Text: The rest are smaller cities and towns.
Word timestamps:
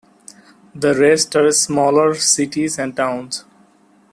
The 0.73 0.95
rest 0.95 1.35
are 1.35 1.51
smaller 1.51 2.15
cities 2.15 2.79
and 2.79 2.95
towns. 2.97 3.45